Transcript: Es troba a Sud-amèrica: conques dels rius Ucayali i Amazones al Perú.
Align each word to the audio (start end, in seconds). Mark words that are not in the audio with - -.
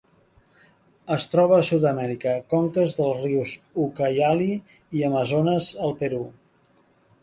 Es 1.15 1.27
troba 1.33 1.57
a 1.59 1.65
Sud-amèrica: 1.67 2.33
conques 2.55 2.97
dels 3.03 3.21
rius 3.29 3.55
Ucayali 3.87 4.51
i 4.59 5.09
Amazones 5.15 5.73
al 5.89 5.99
Perú. 6.05 6.29